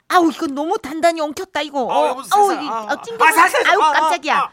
아우 0.07 0.29
이거 0.31 0.45
너무 0.47 0.77
단단히 0.77 1.19
엉켰다 1.21 1.62
이거. 1.62 1.88
아, 1.91 2.09
여보, 2.09 2.21
아우 2.31 2.53
이- 2.53 2.67
아, 2.69 2.85
아, 2.89 3.01
찡겨. 3.01 3.25
아, 3.25 3.31
살살, 3.31 3.67
아유 3.67 3.81
아, 3.81 3.88
아, 3.89 3.91
깜짝이야. 3.93 4.38
아. 4.39 4.51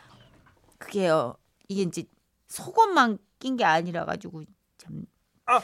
그게요. 0.79 1.37
이게 1.69 1.83
이제 1.83 2.05
속옷만 2.49 3.19
낀 3.39 3.57
게 3.57 3.65
아니라 3.65 4.05
가지고 4.05 4.45
참 4.79 5.03
아. 5.47 5.61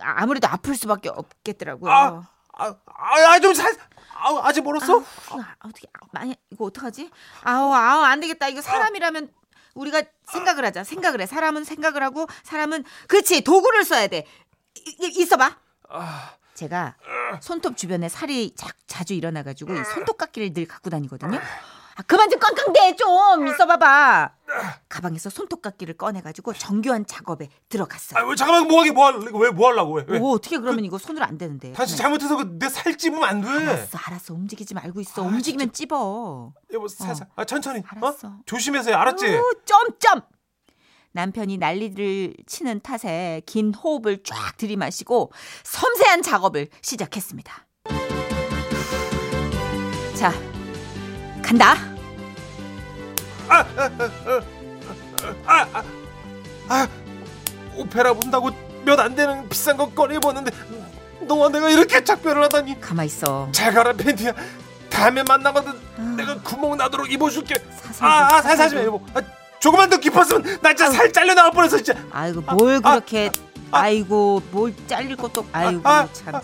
아, 0.00 0.26
무래도 0.26 0.48
아플 0.48 0.74
수밖에 0.76 1.08
없겠더라고요. 1.08 1.90
아, 1.90 2.28
아, 2.54 2.74
아, 2.86 3.40
좀 3.40 3.52
살, 3.54 3.72
아, 4.14 4.40
아직 4.44 4.62
멀었어? 4.62 4.94
아우, 5.30 5.40
아, 5.40 5.54
어떻게 5.64 5.86
아, 5.92 6.06
만약 6.12 6.36
이거 6.50 6.64
어떡하지? 6.66 7.10
아우 7.42 7.72
아우 7.72 8.02
안 8.02 8.20
되겠다. 8.20 8.48
이거 8.48 8.60
사람이라면 8.62 9.32
우리가 9.74 10.02
생각을 10.32 10.64
하자. 10.64 10.84
생각을 10.84 11.20
해. 11.20 11.26
사람은 11.26 11.64
생각을 11.64 12.02
하고 12.02 12.26
사람은 12.42 12.84
그렇지 13.08 13.42
도구를 13.42 13.84
써야 13.84 14.06
돼. 14.08 14.26
이- 14.76 14.96
이- 15.00 15.20
있어봐. 15.22 15.56
아, 15.90 16.30
제가 16.58 16.96
손톱 17.40 17.76
주변에 17.76 18.08
살이 18.08 18.52
자, 18.56 18.68
자주 18.88 19.14
일어나가지고 19.14 19.74
이 19.74 19.84
손톱깎이를 19.94 20.52
늘 20.52 20.66
갖고 20.66 20.90
다니거든요. 20.90 21.38
아, 21.38 22.02
그만 22.06 22.30
좀 22.30 22.38
깡깡대 22.40 22.96
좀 22.96 23.46
있어봐봐. 23.46 24.32
가방에서 24.88 25.30
손톱깎이를 25.30 25.96
꺼내가지고 25.96 26.54
정교한 26.54 27.06
작업에 27.06 27.48
들어갔어요. 27.68 28.20
아, 28.20 28.26
왜 28.28 28.34
잠깐만 28.34 28.66
뭐 28.68 28.80
하게 28.80 28.90
뭐 28.92 29.06
할, 29.06 29.22
이거 29.22 29.38
왜뭐 29.38 29.68
하려고 29.68 29.94
왜? 29.94 30.04
왜? 30.08 30.18
오 30.18 30.30
어떻게 30.32 30.58
그러면 30.58 30.84
이거 30.84 30.98
손으로 30.98 31.24
안 31.24 31.38
되는데. 31.38 31.72
다시. 31.72 31.96
잘못해서 31.96 32.36
그 32.36 32.56
내살 32.58 32.96
찝으면 32.96 33.24
안 33.24 33.40
돼. 33.40 33.48
알았어 33.48 33.98
알았어 33.98 34.34
움직이지 34.34 34.74
말고 34.74 35.00
있어. 35.00 35.22
움직이면 35.22 35.72
찝어. 35.72 36.52
여보, 36.72 36.88
살살, 36.88 37.28
아, 37.36 37.44
천천히, 37.44 37.82
알았어. 37.86 38.28
어? 38.28 38.38
조심해서 38.46 38.90
해, 38.90 38.96
알았지? 38.96 39.26
오, 39.36 39.52
점점. 39.64 40.22
남편이 41.12 41.58
난리를 41.58 42.34
치는 42.46 42.80
탓에 42.80 43.42
긴 43.46 43.72
호흡을 43.74 44.22
쫙 44.24 44.56
들이마시고 44.56 45.32
섬세한 45.64 46.22
작업을 46.22 46.68
시작했습니다. 46.82 47.66
자, 50.14 50.32
간다. 51.42 51.74
아, 56.68 56.86
오페라 57.76 58.12
본다고 58.12 58.50
몇 58.84 58.98
안 59.00 59.14
되는 59.14 59.48
비싼 59.48 59.76
거 59.76 59.88
꺼내 59.90 60.16
입었는데 60.16 60.50
너와 61.22 61.48
내가 61.50 61.68
이렇게 61.70 62.02
작별을 62.02 62.42
하다니. 62.44 62.80
가만 62.80 63.06
있어. 63.06 63.48
잘 63.52 63.72
가라 63.72 63.92
팬티야. 63.92 64.32
다음에 64.88 65.22
만나거든 65.22 66.16
내가 66.16 66.40
구멍 66.42 66.76
나도록 66.76 67.10
입어줄게. 67.12 67.54
사살 67.92 68.08
아, 68.08 68.42
좀, 68.42 68.50
아좀 68.50 68.68
좀. 68.70 68.78
해보. 68.78 69.02
아, 69.14 69.20
조금만 69.60 69.90
더 69.90 69.96
깊었으면 69.98 70.60
나 70.62 70.74
진짜 70.74 70.90
살 70.90 71.12
잘려 71.12 71.34
나갈 71.34 71.50
뻔했어 71.52 71.76
진짜. 71.78 71.94
아이고 72.10 72.40
뭘 72.42 72.80
그렇게 72.80 73.30
아 73.70 73.88
이고 73.88 74.40
뭘 74.50 74.74
잘릴 74.86 75.16
것도 75.16 75.46
아이고 75.52 75.82
아, 75.88 76.08
참. 76.12 76.40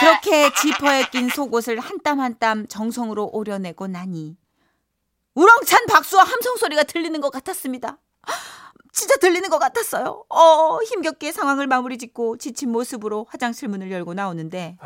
그렇게 0.00 0.50
지퍼에 0.54 1.04
낀 1.10 1.28
속옷을 1.28 1.78
한 1.80 1.98
땀 2.02 2.20
한 2.20 2.38
땀 2.38 2.66
정성으로 2.66 3.30
오려내고 3.32 3.86
나니 3.86 4.36
우렁찬 5.34 5.86
박수와 5.86 6.24
함성 6.24 6.56
소리가 6.56 6.84
들리는 6.84 7.20
것 7.20 7.30
같았습니다. 7.30 7.98
진짜 8.92 9.16
들리는 9.16 9.48
것 9.50 9.58
같았어요. 9.58 10.24
어, 10.28 10.78
힘겹게 10.82 11.30
상황을 11.32 11.66
마무리 11.68 11.96
짓고 11.98 12.38
지친 12.38 12.72
모습으로 12.72 13.26
화장실 13.30 13.68
문을 13.68 13.90
열고 13.92 14.14
나오는데 14.14 14.76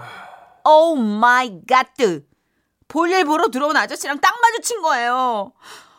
Oh 0.64 0.96
my 0.96 1.60
god 1.68 1.88
볼일 2.88 3.24
보러 3.24 3.48
들어온 3.48 3.76
아저씨랑 3.76 4.20
딱 4.20 4.34
마주친 4.40 4.82
거예요. 4.82 5.52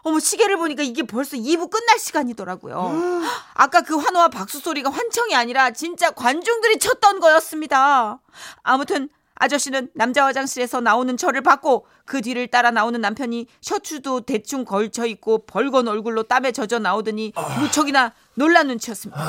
어머 0.05 0.19
시계를 0.19 0.57
보니까 0.57 0.83
이게 0.83 1.01
벌써 1.01 1.35
2부 1.35 1.71
끝날 1.71 1.97
시간이더라고요. 1.97 3.21
아까 3.55 3.81
그 3.81 3.97
환호와 3.97 4.27
박수 4.29 4.59
소리가 4.59 4.91
환청이 4.91 5.35
아니라 5.35 5.71
진짜 5.71 6.11
관중들이 6.11 6.77
쳤던 6.77 7.19
거였습니다. 7.19 8.19
아무튼 8.61 9.09
아저씨는 9.33 9.89
남자 9.95 10.23
화장실에서 10.23 10.79
나오는 10.79 11.17
저를 11.17 11.41
봤고 11.41 11.87
그 12.05 12.21
뒤를 12.21 12.47
따라 12.47 12.69
나오는 12.69 13.01
남편이 13.01 13.47
셔츠도 13.61 14.21
대충 14.21 14.63
걸쳐 14.63 15.07
입고 15.07 15.47
벌건 15.47 15.87
얼굴로 15.87 16.23
땀에 16.23 16.51
젖어 16.51 16.77
나오더니 16.77 17.33
무척이나 17.59 18.13
놀란 18.35 18.67
눈치였습니다. 18.67 19.19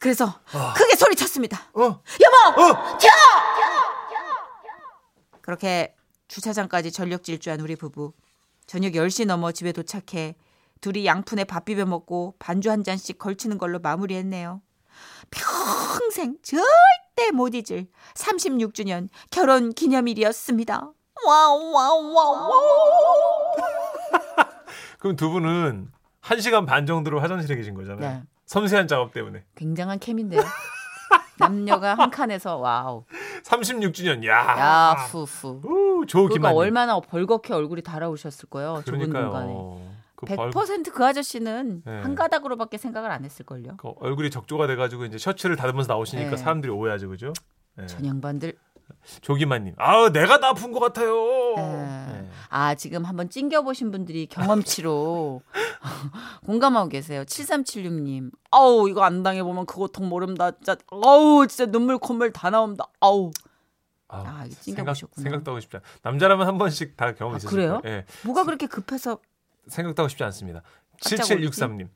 그래서 0.00 0.40
크게 0.74 0.96
소리쳤습니다. 0.96 1.60
어, 1.74 1.82
여보! 1.82 2.62
어, 2.62 2.98
튀어! 2.98 3.10
그렇게 5.42 5.94
주차장까지 6.28 6.90
전력 6.90 7.22
질주한 7.22 7.60
우리 7.60 7.76
부부. 7.76 8.14
저녁 8.66 8.92
10시 8.92 9.26
넘어 9.26 9.52
집에 9.52 9.72
도착해 9.72 10.36
둘이 10.80 11.06
양푼에 11.06 11.44
밥 11.44 11.64
비벼 11.64 11.86
먹고 11.86 12.34
반주 12.38 12.70
한 12.70 12.84
잔씩 12.84 13.18
걸치는 13.18 13.58
걸로 13.58 13.78
마무리했네요. 13.78 14.60
평생 15.30 16.36
절대 16.42 17.30
못 17.32 17.54
잊을 17.54 17.86
36주년 18.14 19.08
결혼 19.30 19.72
기념일이었습니다. 19.72 20.92
wow 21.26 21.72
wow 21.72 22.12
wow 22.12 22.50
wow. 22.50 22.50
그럼 24.98 25.16
두 25.16 25.30
분은 25.30 25.90
한 26.20 26.40
시간 26.40 26.66
반 26.66 26.86
정도로 26.86 27.20
화장실에 27.20 27.56
계신 27.56 27.74
거잖아요. 27.74 28.18
네. 28.18 28.22
섬세한 28.46 28.88
작업 28.88 29.12
때문에. 29.12 29.44
굉장한 29.54 29.98
캠인데요. 29.98 30.42
남녀가 31.38 31.94
한 31.94 32.10
칸에서 32.10 32.56
와우. 32.56 33.04
36주년. 33.44 34.24
야. 34.26 34.34
야 34.58 34.92
후후. 35.08 35.60
우, 35.64 36.06
조 36.06 36.18
그러니까 36.24 36.34
김한님. 36.34 36.58
얼마나 36.58 36.98
벌겋게 37.00 37.52
얼굴이 37.52 37.82
달아오셨을 37.82 38.48
거예요. 38.48 38.82
좁은 38.84 39.12
공간에. 39.12 39.54
그 40.14 40.24
벌- 40.26 40.50
100%그 40.50 41.04
아저씨는 41.04 41.82
네. 41.84 42.00
한 42.00 42.14
가닥으로밖에 42.14 42.78
생각을 42.78 43.10
안 43.10 43.24
했을걸요. 43.24 43.76
그 43.76 43.92
얼굴이 44.00 44.30
적조가 44.30 44.66
돼가지고 44.66 45.04
이제 45.04 45.18
셔츠를 45.18 45.56
닫으면서 45.56 45.92
나오시니까 45.92 46.30
네. 46.30 46.36
사람들이 46.38 46.72
오해하죠, 46.72 47.10
그죠? 47.10 47.32
네. 47.76 47.86
전 47.86 48.06
양반들. 48.06 48.54
조기만님, 49.20 49.74
아 49.78 50.08
내가 50.10 50.38
다 50.40 50.48
아픈 50.48 50.72
것 50.72 50.80
같아요. 50.80 51.12
네. 51.56 52.05
네. 52.50 52.56
아, 52.56 52.74
지금 52.74 53.04
한번 53.04 53.28
찡겨보신 53.28 53.90
분들이 53.90 54.26
경험치로 54.26 55.42
공감하고 56.46 56.88
계세요. 56.88 57.24
7376님. 57.24 58.30
아우, 58.50 58.88
이거 58.88 59.02
안 59.04 59.22
당해보면 59.22 59.66
그 59.66 59.76
고통 59.76 60.08
모릅니다. 60.08 60.50
진짜, 60.52 60.76
아우, 60.90 61.46
진짜 61.46 61.66
눈물, 61.70 61.98
콧물 61.98 62.32
다 62.32 62.50
나옵니다. 62.50 62.86
아우. 63.00 63.30
아, 64.08 64.18
아, 64.18 64.44
이거 64.46 64.54
생각, 64.60 64.94
찡겨보셨구나. 64.94 65.22
생각 65.22 65.44
도 65.44 65.50
하고 65.50 65.60
싶지 65.60 65.76
않. 65.78 65.82
남자라면 66.02 66.46
한 66.46 66.58
번씩 66.58 66.96
다 66.96 67.12
경험 67.14 67.34
아, 67.34 67.36
있으실 67.38 67.50
그래요? 67.50 67.80
거예요. 67.82 67.96
예, 67.98 68.04
뭐가 68.24 68.44
그렇게 68.44 68.66
급해서. 68.66 69.18
생각도 69.66 70.02
하고 70.02 70.08
싶지 70.08 70.22
않습니다. 70.24 70.62
깜짝 71.02 71.24
7763님, 71.24 71.88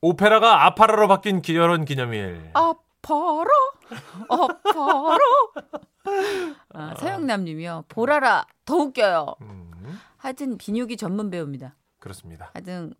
오페라가 0.00 0.64
아파라로 0.66 1.08
바뀐 1.08 1.42
결혼 1.42 1.84
기념일. 1.84 2.50
아 2.54 2.72
파라, 3.06 3.48
아파라. 4.28 5.18
아, 6.74 6.94
서영남 6.98 7.44
님이요. 7.44 7.84
보라라, 7.88 8.46
더 8.64 8.76
웃겨요. 8.76 9.36
음, 9.42 9.98
하여튼 10.16 10.58
비뇨기 10.58 10.96
전문 10.96 11.30
배우입니다. 11.30 11.76
그렇습니다. 12.00 12.50
하여튼 12.54 12.92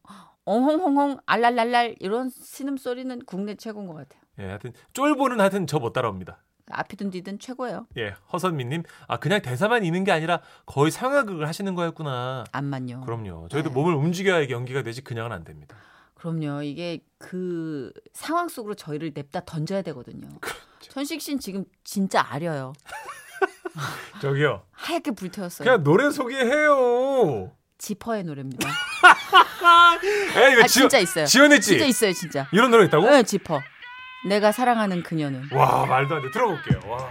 엉헝헝헝 0.45 1.19
알랄랄랄 1.27 1.97
이런 2.01 2.29
신음소리는 2.31 3.21
국내 3.27 3.57
최고인 3.57 3.87
것 3.89 3.95
같아요. 3.95 4.23
예, 4.39 4.45
하여튼 4.47 4.73
쫄보는 4.93 5.41
하여튼 5.41 5.67
저 5.67 5.79
못 5.79 5.93
따라옵니다. 5.93 6.43
앞이든 6.69 7.11
뒤든 7.11 7.39
최고예요. 7.39 7.87
예, 7.97 8.15
허선미님, 8.33 8.83
아 9.07 9.19
그냥 9.19 9.41
대사만 9.41 9.85
있는 9.85 10.03
게 10.03 10.11
아니라 10.11 10.41
거의 10.67 10.91
상황극을 10.91 11.47
하시는 11.47 11.73
거였구나. 11.77 12.45
안만요. 12.51 13.03
그럼요. 13.03 13.49
저희도 13.49 13.69
네. 13.71 13.75
몸을 13.75 13.95
움직여야 13.95 14.51
연기가 14.51 14.83
되지 14.83 15.03
그냥은 15.03 15.31
안 15.33 15.45
됩니다. 15.45 15.77
그럼요. 16.17 16.63
이게 16.63 17.01
그 17.19 17.93
상황 18.13 18.49
속으로 18.49 18.75
저희를 18.75 19.13
냅다 19.15 19.41
던져야 19.45 19.83
되거든요. 19.83 20.29
그렇죠. 20.41 20.93
천식 20.93 21.21
씨는 21.21 21.39
지금 21.41 21.65
진짜 21.85 22.25
아려요. 22.29 22.73
저기요. 24.21 24.63
하얗게 24.73 25.11
불태웠어요. 25.13 25.67
그냥 25.67 25.85
노래 25.85 26.11
소개해요. 26.11 27.53
지퍼의 27.79 28.25
노래입니다. 28.25 28.67
에 30.39 30.53
이거 30.53 30.63
아 30.63 30.67
지원, 30.67 30.89
진짜 30.89 30.99
있어요. 30.99 31.27
지원했지. 31.27 31.71
진짜 31.71 31.85
있어요, 31.85 32.13
진짜. 32.15 32.49
이런 32.53 32.71
노래 32.71 32.87
있다고? 32.87 33.05
네, 33.09 33.23
지퍼. 33.23 33.61
내가 34.27 34.51
사랑하는 34.53 35.03
그녀는. 35.03 35.49
와 35.53 35.85
말도 35.85 36.15
안 36.15 36.23
돼. 36.23 36.31
들어볼게요. 36.31 36.81
와. 36.91 37.11